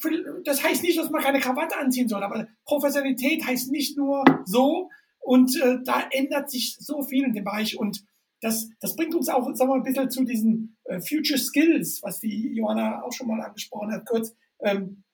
[0.00, 4.24] für- das heißt nicht, dass man keine Krawatte anziehen soll, aber Professionalität heißt nicht nur
[4.44, 4.88] so.
[5.20, 7.78] Und äh, da ändert sich so viel in dem Bereich.
[7.78, 8.04] Und
[8.42, 12.20] das, das bringt uns auch, sagen wir ein bisschen zu diesen äh, Future Skills, was
[12.20, 14.34] die Johanna auch schon mal angesprochen hat, kurz.
[14.60, 15.04] Ähm,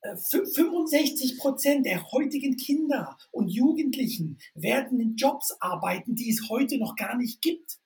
[0.00, 6.48] äh, fü- 65 Prozent der heutigen Kinder und Jugendlichen werden in Jobs arbeiten, die es
[6.48, 7.78] heute noch gar nicht gibt.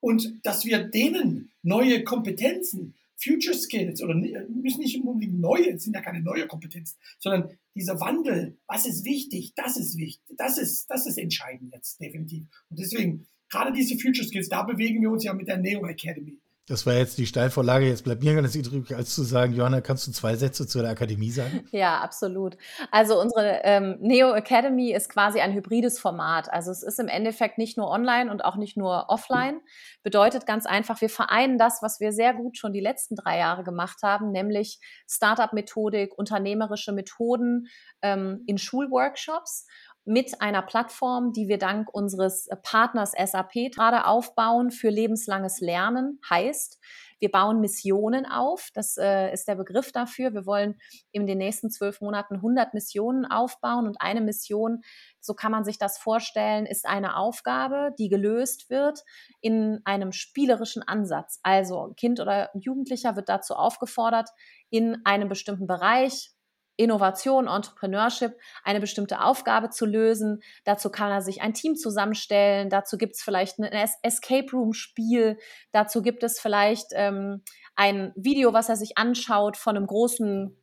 [0.00, 5.94] Und dass wir denen neue Kompetenzen, Future Skills oder müssen nicht unbedingt neue, es sind
[5.94, 10.86] ja keine neue Kompetenzen, sondern dieser Wandel, was ist wichtig, das ist wichtig, das ist,
[10.88, 12.46] das ist entscheidend jetzt definitiv.
[12.68, 16.38] Und deswegen, gerade diese Future Skills, da bewegen wir uns ja mit der Neo Academy.
[16.70, 17.88] Das war jetzt die Steilvorlage.
[17.88, 20.92] Jetzt bleibt mir ganz übrig, als zu sagen, Johanna, kannst du zwei Sätze zu der
[20.92, 21.66] Akademie sagen?
[21.72, 22.56] Ja, absolut.
[22.92, 26.48] Also unsere ähm, Neo Academy ist quasi ein hybrides Format.
[26.52, 29.60] Also es ist im Endeffekt nicht nur online und auch nicht nur offline.
[30.04, 33.64] Bedeutet ganz einfach, wir vereinen das, was wir sehr gut schon die letzten drei Jahre
[33.64, 34.78] gemacht haben, nämlich
[35.08, 37.66] Startup-Methodik, unternehmerische Methoden
[38.00, 39.66] ähm, in Schulworkshops
[40.04, 46.20] mit einer Plattform, die wir dank unseres Partners SAP gerade aufbauen für lebenslanges Lernen.
[46.28, 46.78] Heißt,
[47.20, 48.70] wir bauen Missionen auf.
[48.72, 50.32] Das äh, ist der Begriff dafür.
[50.32, 50.80] Wir wollen
[51.12, 54.80] in den nächsten zwölf Monaten 100 Missionen aufbauen und eine Mission,
[55.20, 59.04] so kann man sich das vorstellen, ist eine Aufgabe, die gelöst wird
[59.42, 61.40] in einem spielerischen Ansatz.
[61.42, 64.30] Also Kind oder Jugendlicher wird dazu aufgefordert,
[64.70, 66.32] in einem bestimmten Bereich,
[66.76, 70.42] Innovation, Entrepreneurship, eine bestimmte Aufgabe zu lösen.
[70.64, 72.70] Dazu kann er sich ein Team zusammenstellen.
[72.70, 75.38] Dazu gibt es vielleicht ein Escape Room Spiel.
[75.72, 77.42] Dazu gibt es vielleicht ähm,
[77.76, 80.56] ein Video, was er sich anschaut von einem großen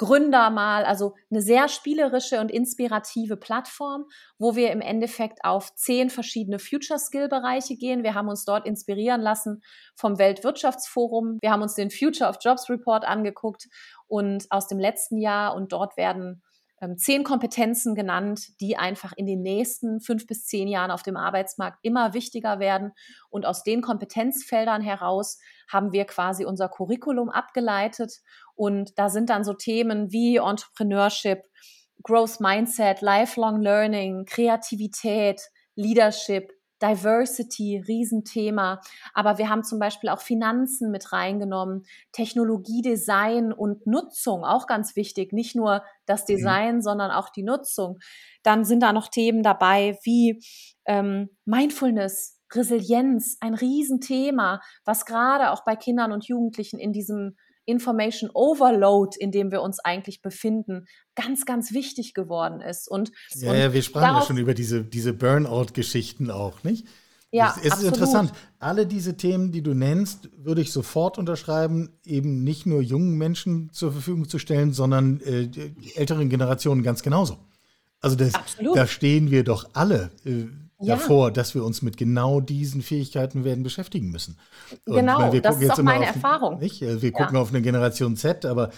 [0.00, 4.06] Gründer mal, also eine sehr spielerische und inspirative Plattform,
[4.38, 8.02] wo wir im Endeffekt auf zehn verschiedene Future Skill Bereiche gehen.
[8.02, 9.62] Wir haben uns dort inspirieren lassen
[9.94, 11.36] vom Weltwirtschaftsforum.
[11.42, 13.68] Wir haben uns den Future of Jobs Report angeguckt
[14.08, 16.42] und aus dem letzten Jahr und dort werden
[16.96, 21.78] zehn Kompetenzen genannt, die einfach in den nächsten fünf bis zehn Jahren auf dem Arbeitsmarkt
[21.82, 22.92] immer wichtiger werden.
[23.28, 25.38] Und aus den Kompetenzfeldern heraus
[25.68, 28.20] haben wir quasi unser Curriculum abgeleitet.
[28.54, 31.42] Und da sind dann so Themen wie Entrepreneurship,
[32.02, 35.42] Growth Mindset, Lifelong Learning, Kreativität,
[35.74, 36.50] Leadership,
[36.82, 38.80] Diversity, Riesenthema.
[39.14, 44.96] Aber wir haben zum Beispiel auch Finanzen mit reingenommen, Technologie, Design und Nutzung, auch ganz
[44.96, 45.32] wichtig.
[45.32, 46.26] Nicht nur das mhm.
[46.34, 46.82] Design, mhm.
[46.82, 47.98] sondern auch die Nutzung.
[48.42, 50.42] Dann sind da noch Themen dabei wie
[50.86, 58.30] ähm, Mindfulness, Resilienz, ein Riesenthema, was gerade auch bei Kindern und Jugendlichen in diesem Information
[58.32, 62.88] Overload, in dem wir uns eigentlich befinden, ganz, ganz wichtig geworden ist.
[62.88, 66.86] Und, ja, und ja, wir sprachen ja schon über diese, diese Burnout-Geschichten auch, nicht?
[67.32, 67.94] Ja, es ist absolut.
[67.94, 68.32] interessant.
[68.58, 73.70] Alle diese Themen, die du nennst, würde ich sofort unterschreiben, eben nicht nur jungen Menschen
[73.72, 75.48] zur Verfügung zu stellen, sondern äh,
[75.94, 77.38] älteren Generationen ganz genauso.
[78.00, 78.32] Also das,
[78.74, 80.46] da stehen wir doch alle äh,
[80.80, 80.96] ja.
[80.96, 84.38] davor, dass wir uns mit genau diesen Fähigkeiten werden beschäftigen müssen.
[84.86, 86.58] Und genau, meine, das ist auch meine auf, Erfahrung.
[86.58, 86.80] Nicht?
[86.80, 87.42] Wir gucken ja.
[87.42, 88.70] auf eine Generation Z, aber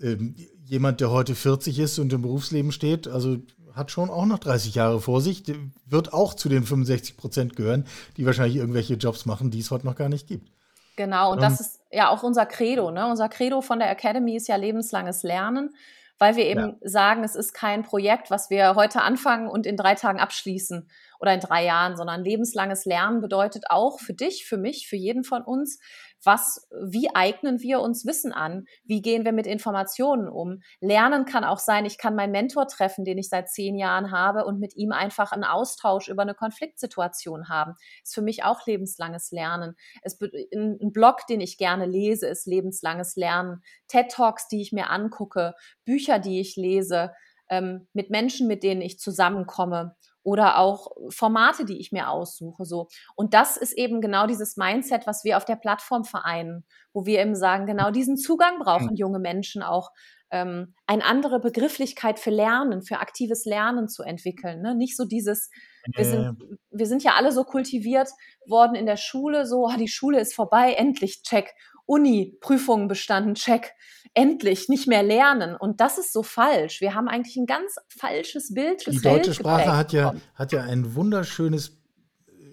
[0.00, 3.38] ähm, jemand, der heute 40 ist und im Berufsleben steht, also
[3.74, 5.44] hat schon auch noch 30 Jahre vor sich,
[5.86, 9.86] wird auch zu den 65 Prozent gehören, die wahrscheinlich irgendwelche Jobs machen, die es heute
[9.86, 10.50] noch gar nicht gibt.
[10.96, 12.90] Genau, und um, das ist ja auch unser Credo.
[12.90, 13.08] Ne?
[13.08, 15.70] Unser Credo von der Academy ist ja lebenslanges Lernen
[16.18, 16.88] weil wir eben ja.
[16.88, 20.88] sagen, es ist kein Projekt, was wir heute anfangen und in drei Tagen abschließen
[21.20, 25.24] oder in drei Jahren, sondern lebenslanges Lernen bedeutet auch für dich, für mich, für jeden
[25.24, 25.78] von uns,
[26.24, 28.64] was, wie eignen wir uns Wissen an?
[28.84, 30.60] Wie gehen wir mit Informationen um?
[30.80, 34.44] Lernen kann auch sein, ich kann meinen Mentor treffen, den ich seit zehn Jahren habe
[34.44, 37.74] und mit ihm einfach einen Austausch über eine Konfliktsituation haben.
[38.02, 39.74] Ist für mich auch lebenslanges Lernen.
[40.02, 43.62] Es, ein Blog, den ich gerne lese, ist lebenslanges Lernen.
[43.86, 45.54] TED Talks, die ich mir angucke,
[45.84, 47.12] Bücher, die ich lese,
[47.48, 52.88] ähm, mit Menschen, mit denen ich zusammenkomme oder auch Formate, die ich mir aussuche, so.
[53.14, 57.20] Und das ist eben genau dieses Mindset, was wir auf der Plattform vereinen, wo wir
[57.20, 58.96] eben sagen, genau diesen Zugang brauchen mhm.
[58.96, 59.90] junge Menschen auch,
[60.30, 64.60] ähm, eine andere Begrifflichkeit für Lernen, für aktives Lernen zu entwickeln.
[64.60, 64.74] Ne?
[64.74, 65.50] Nicht so dieses,
[65.94, 66.38] wir sind,
[66.70, 68.10] wir sind ja alle so kultiviert
[68.46, 71.54] worden in der Schule, so, oh, die Schule ist vorbei, endlich, check.
[71.88, 73.72] Uni, Prüfungen bestanden, check.
[74.14, 75.56] Endlich, nicht mehr lernen.
[75.56, 76.80] Und das ist so falsch.
[76.80, 80.94] Wir haben eigentlich ein ganz falsches Bild Die deutsche Sprache hat ja, hat ja ein
[80.94, 81.78] wunderschönes,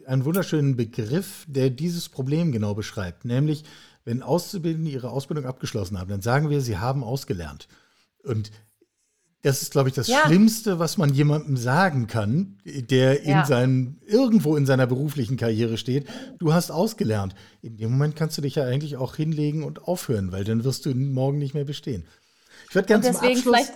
[0.06, 3.26] einen wunderschönen Begriff, der dieses Problem genau beschreibt.
[3.26, 3.64] Nämlich,
[4.06, 7.68] wenn Auszubildende ihre Ausbildung abgeschlossen haben, dann sagen wir, sie haben ausgelernt.
[8.24, 8.52] Und
[9.46, 10.22] das ist, glaube ich, das ja.
[10.26, 13.46] Schlimmste, was man jemandem sagen kann, der in ja.
[13.46, 16.08] seinem, irgendwo in seiner beruflichen Karriere steht.
[16.40, 17.36] Du hast ausgelernt.
[17.62, 20.88] In dem Moment kannst du dich ja eigentlich auch hinlegen und aufhören, weil dann wirst
[20.88, 22.08] du morgen nicht mehr bestehen.
[22.70, 23.74] Ich würde gerne zum Abschluss vielleicht,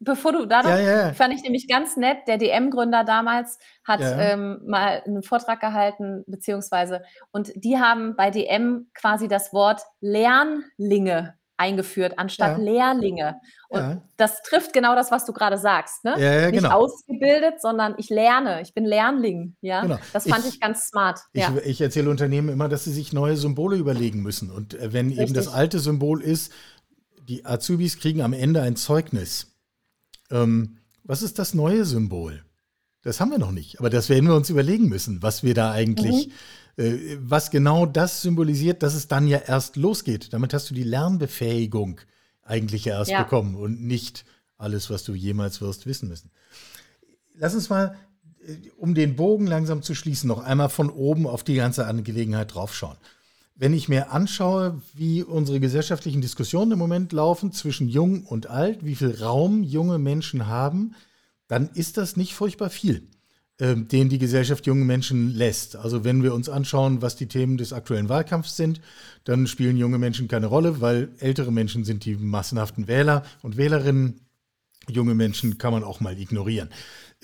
[0.00, 1.12] bevor du da noch, ja, ja.
[1.12, 7.02] fand ich nämlich ganz nett, der DM-Gründer damals hat ähm, mal einen Vortrag gehalten, beziehungsweise,
[7.30, 12.64] und die haben bei DM quasi das Wort Lernlinge eingeführt, anstatt ja.
[12.64, 13.40] Lehrlinge.
[13.68, 14.02] Und ja.
[14.16, 16.04] das trifft genau das, was du gerade sagst.
[16.04, 16.14] Ne?
[16.18, 16.78] Ja, Nicht genau.
[16.80, 19.56] ausgebildet, sondern ich lerne, ich bin Lernling.
[19.60, 19.82] Ja?
[19.82, 19.98] Genau.
[20.12, 21.20] Das fand ich, ich ganz smart.
[21.32, 24.50] Ich, ich, erzähle Unternehmen immer, dass sie sich neue Symbole überlegen müssen.
[24.50, 25.24] Und äh, wenn Richtig.
[25.24, 26.52] eben das alte Symbol ist,
[27.28, 29.54] die Azubis kriegen am Ende ein Zeugnis.
[30.30, 32.44] Ähm, was ist das neue Symbol?
[33.02, 33.78] Das haben wir noch nicht.
[33.78, 36.32] Aber das werden wir uns überlegen müssen, was wir da eigentlich, mhm.
[36.76, 40.32] Äh, was genau das symbolisiert, dass es dann ja erst losgeht.
[40.32, 42.00] Damit hast du die Lernbefähigung
[42.42, 43.22] eigentlich erst ja.
[43.22, 44.24] bekommen und nicht
[44.58, 46.30] alles, was du jemals wirst wissen müssen.
[47.36, 47.96] Lass uns mal,
[48.46, 52.54] äh, um den Bogen langsam zu schließen, noch einmal von oben auf die ganze Angelegenheit
[52.54, 52.96] draufschauen.
[53.56, 58.84] Wenn ich mir anschaue, wie unsere gesellschaftlichen Diskussionen im Moment laufen zwischen jung und alt,
[58.84, 60.96] wie viel Raum junge Menschen haben,
[61.46, 63.06] dann ist das nicht furchtbar viel,
[63.58, 65.76] äh, den die Gesellschaft junge Menschen lässt.
[65.76, 68.80] Also wenn wir uns anschauen, was die Themen des aktuellen Wahlkampfs sind,
[69.24, 74.20] dann spielen junge Menschen keine Rolle, weil ältere Menschen sind die massenhaften Wähler und Wählerinnen.
[74.88, 76.68] Junge Menschen kann man auch mal ignorieren.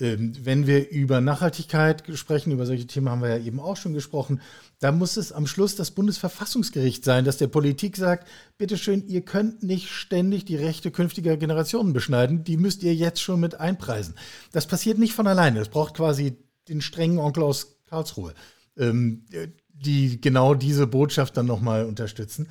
[0.01, 3.93] Ähm, wenn wir über Nachhaltigkeit sprechen, über solche Themen haben wir ja eben auch schon
[3.93, 4.41] gesprochen,
[4.79, 9.61] da muss es am Schluss das Bundesverfassungsgericht sein, das der Politik sagt, bitteschön, ihr könnt
[9.61, 14.15] nicht ständig die Rechte künftiger Generationen beschneiden, die müsst ihr jetzt schon mit einpreisen.
[14.51, 16.35] Das passiert nicht von alleine, es braucht quasi
[16.67, 18.33] den strengen Onkel aus Karlsruhe,
[18.77, 19.27] ähm,
[19.69, 22.49] die genau diese Botschaft dann nochmal unterstützen.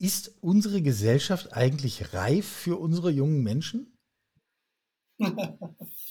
[0.00, 3.96] Ist unsere Gesellschaft eigentlich reif für unsere jungen Menschen?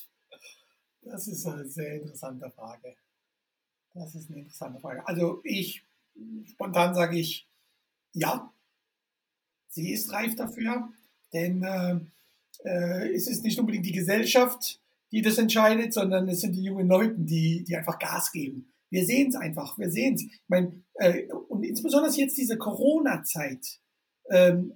[1.01, 2.95] Das ist eine sehr interessante Frage.
[3.93, 5.05] Das ist eine interessante Frage.
[5.07, 5.83] Also ich,
[6.45, 7.47] spontan sage ich,
[8.13, 8.53] ja,
[9.67, 10.89] sie ist reif dafür,
[11.33, 11.99] denn äh,
[12.63, 14.79] äh, es ist nicht unbedingt die Gesellschaft,
[15.11, 18.71] die das entscheidet, sondern es sind die jungen Leute, die, die einfach Gas geben.
[18.89, 20.23] Wir sehen es einfach, wir sehen es.
[20.23, 23.79] Ich meine, äh, und insbesondere jetzt diese Corona-Zeit,
[24.29, 24.73] ähm,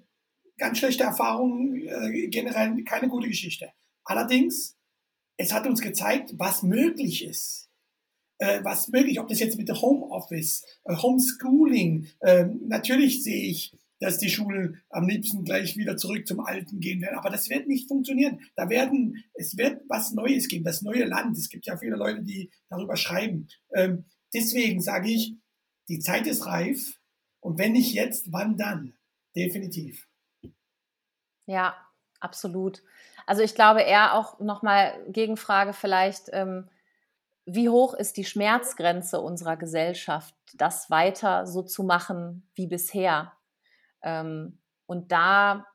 [0.57, 3.71] ganz schlechte Erfahrungen, äh, generell keine gute Geschichte.
[4.03, 4.75] Allerdings
[5.37, 7.69] es hat uns gezeigt, was möglich ist.
[8.37, 14.17] Äh, was möglich, ob das jetzt mit Homeoffice, äh, Homeschooling, äh, natürlich sehe ich, dass
[14.17, 17.17] die Schulen am liebsten gleich wieder zurück zum Alten gehen werden.
[17.17, 18.41] Aber das wird nicht funktionieren.
[18.55, 21.37] Da werden, es wird was Neues geben, das neue Land.
[21.37, 23.47] Es gibt ja viele Leute, die darüber schreiben.
[23.73, 25.35] Ähm, deswegen sage ich,
[25.87, 26.99] die Zeit ist reif.
[27.39, 28.95] Und wenn nicht jetzt, wann dann?
[29.35, 30.07] Definitiv.
[31.45, 31.75] Ja,
[32.19, 32.83] absolut.
[33.25, 36.69] Also ich glaube eher auch nochmal Gegenfrage vielleicht, ähm,
[37.45, 43.33] wie hoch ist die Schmerzgrenze unserer Gesellschaft, das weiter so zu machen wie bisher?
[44.01, 45.65] Ähm, und da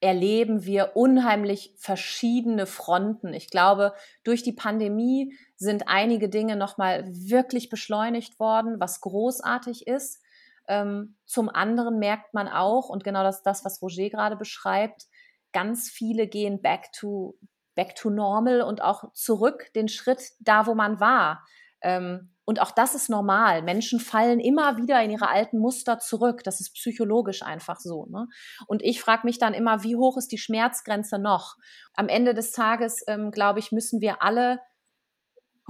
[0.00, 3.34] erleben wir unheimlich verschiedene Fronten.
[3.34, 3.92] Ich glaube,
[4.24, 10.22] durch die Pandemie sind einige Dinge nochmal wirklich beschleunigt worden, was großartig ist.
[10.68, 15.06] Ähm, zum anderen merkt man auch, und genau das, das was Roger gerade beschreibt,
[15.52, 17.38] ganz viele gehen back to,
[17.74, 21.44] back to normal und auch zurück den Schritt da, wo man war.
[21.82, 23.62] Ähm, und auch das ist normal.
[23.62, 26.42] Menschen fallen immer wieder in ihre alten Muster zurück.
[26.42, 28.06] Das ist psychologisch einfach so.
[28.06, 28.26] Ne?
[28.66, 31.54] Und ich frage mich dann immer, wie hoch ist die Schmerzgrenze noch?
[31.94, 34.58] Am Ende des Tages, ähm, glaube ich, müssen wir alle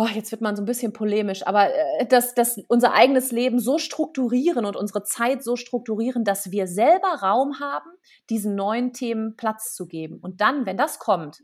[0.01, 3.59] oh, jetzt wird man so ein bisschen polemisch, aber äh, dass, dass unser eigenes Leben
[3.59, 7.91] so strukturieren und unsere Zeit so strukturieren, dass wir selber Raum haben,
[8.31, 10.19] diesen neuen Themen Platz zu geben.
[10.23, 11.41] Und dann, wenn das kommt,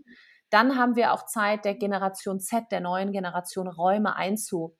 [0.48, 4.74] dann haben wir auch Zeit, der Generation Z, der neuen Generation Räume einzu,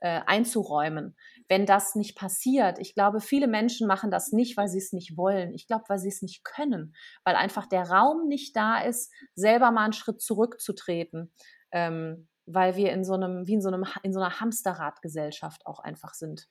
[0.00, 1.14] äh, einzuräumen.
[1.48, 5.18] Wenn das nicht passiert, ich glaube, viele Menschen machen das nicht, weil sie es nicht
[5.18, 5.52] wollen.
[5.52, 9.70] Ich glaube, weil sie es nicht können, weil einfach der Raum nicht da ist, selber
[9.70, 11.30] mal einen Schritt zurückzutreten.
[11.72, 15.80] Ähm, weil wir in so einem, wie in so einem, in so einer Hamsterradgesellschaft auch
[15.80, 16.48] einfach sind.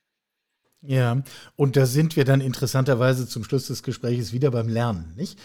[0.82, 1.24] Ja,
[1.56, 5.40] und da sind wir dann interessanterweise zum Schluss des Gesprächs wieder beim Lernen, nicht?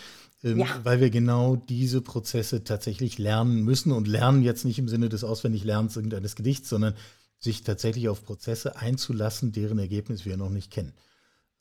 [0.45, 0.67] Ähm, ja.
[0.83, 5.25] Weil wir genau diese Prozesse tatsächlich lernen müssen und lernen jetzt nicht im Sinne des
[5.25, 6.95] Auswendiglernens irgendeines Gedichts, sondern
[7.39, 10.93] sich tatsächlich auf Prozesse einzulassen, deren Ergebnis wir noch nicht kennen.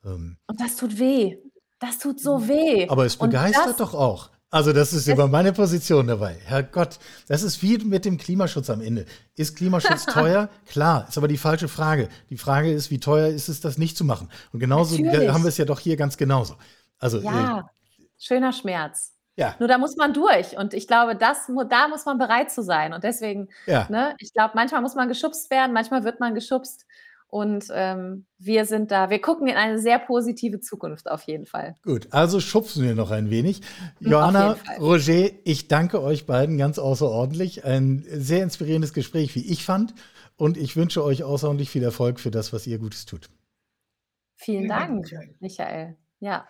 [0.03, 1.37] Ähm, und das tut weh.
[1.79, 2.87] Das tut so weh.
[2.89, 4.29] Aber es begeistert doch auch.
[4.53, 6.35] Also das ist über meine Position dabei.
[6.43, 9.05] Herrgott, das ist wie mit dem Klimaschutz am Ende.
[9.37, 10.49] Ist Klimaschutz teuer?
[10.65, 12.09] Klar, ist aber die falsche Frage.
[12.29, 14.29] Die Frage ist, wie teuer ist es, das nicht zu machen?
[14.51, 15.31] Und genauso Natürlich.
[15.31, 16.55] haben wir es ja doch hier ganz genauso.
[16.99, 17.63] Also, ja, äh,
[18.19, 19.13] schöner Schmerz.
[19.37, 19.55] Ja.
[19.59, 20.57] Nur da muss man durch.
[20.57, 22.93] Und ich glaube, das, da muss man bereit zu sein.
[22.93, 23.87] Und deswegen, ja.
[23.89, 26.85] ne, ich glaube, manchmal muss man geschubst werden, manchmal wird man geschubst.
[27.31, 31.77] Und ähm, wir sind da, wir gucken in eine sehr positive Zukunft auf jeden Fall.
[31.81, 33.61] Gut, also schubsen wir noch ein wenig.
[34.01, 37.63] Mhm, Johanna, Roger, ich danke euch beiden ganz außerordentlich.
[37.63, 39.93] Ein sehr inspirierendes Gespräch, wie ich fand.
[40.35, 43.29] Und ich wünsche euch außerordentlich viel Erfolg für das, was ihr Gutes tut.
[44.35, 45.05] Vielen Dank,
[45.39, 45.95] Michael.
[46.19, 46.45] Ja.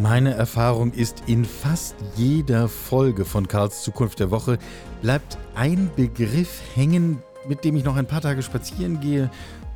[0.00, 4.58] Meine Erfahrung ist, in fast jeder Folge von Karls Zukunft der Woche
[5.02, 9.30] bleibt ein Begriff hängen, mit dem ich noch ein paar Tage spazieren gehe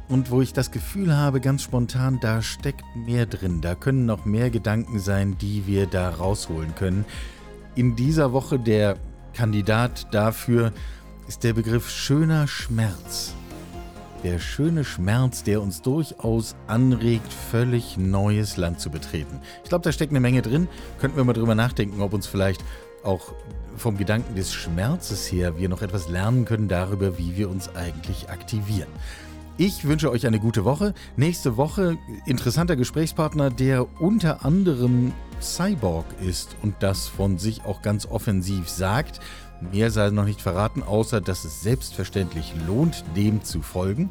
[0.09, 3.61] und wo ich das Gefühl habe, ganz spontan, da steckt mehr drin.
[3.61, 7.05] Da können noch mehr Gedanken sein, die wir da rausholen können.
[7.75, 8.97] In dieser Woche der
[9.35, 10.73] Kandidat dafür
[11.29, 13.35] ist der Begriff schöner Schmerz.
[14.25, 19.41] Der schöne Schmerz, der uns durchaus anregt, völlig neues Land zu betreten.
[19.63, 20.67] Ich glaube, da steckt eine Menge drin.
[20.99, 22.65] Könnten wir mal drüber nachdenken, ob uns vielleicht
[23.05, 23.33] auch
[23.79, 28.31] vom Gedanken des Schmerzes her wir noch etwas lernen können darüber, wie wir uns eigentlich
[28.31, 28.89] aktivieren.
[29.57, 30.95] Ich wünsche euch eine gute Woche.
[31.17, 38.07] Nächste Woche interessanter Gesprächspartner, der unter anderem Cyborg ist und das von sich auch ganz
[38.07, 39.21] offensiv sagt.
[39.73, 44.11] Mehr sei noch nicht verraten, außer dass es selbstverständlich lohnt, dem zu folgen.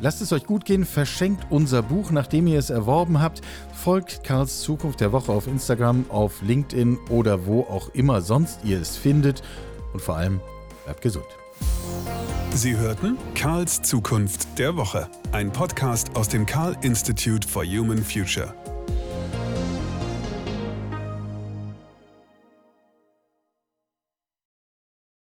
[0.00, 3.40] Lasst es euch gut gehen, verschenkt unser Buch, nachdem ihr es erworben habt.
[3.72, 8.80] Folgt Karls Zukunft der Woche auf Instagram, auf LinkedIn oder wo auch immer sonst ihr
[8.80, 9.42] es findet.
[9.92, 10.40] Und vor allem
[10.84, 11.26] bleibt gesund.
[12.54, 18.54] Sie hörten Karls Zukunft der Woche, ein Podcast aus dem Karl Institute for Human Future.